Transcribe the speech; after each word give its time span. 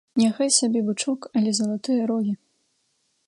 Няхай 0.19 0.49
сабе 0.55 0.81
бычок, 0.87 1.27
але 1.41 1.51
залатыя 1.59 2.09
рогі. 2.13 2.33